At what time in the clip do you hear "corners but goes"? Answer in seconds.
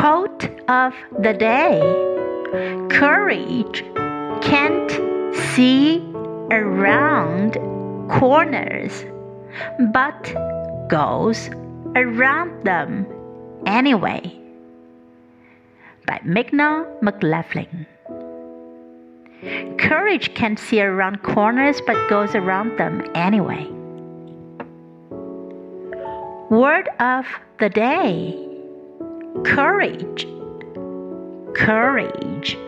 8.08-11.50, 21.22-22.34